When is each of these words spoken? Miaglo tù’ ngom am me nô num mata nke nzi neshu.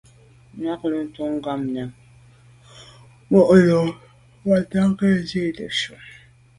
Miaglo 0.57 0.99
tù’ 1.13 1.23
ngom 1.35 1.59
am 1.59 1.61
me 1.73 1.83
nô 3.29 3.39
num 3.67 3.87
mata 4.47 4.79
nke 4.89 5.07
nzi 5.21 5.43
neshu. 5.57 5.93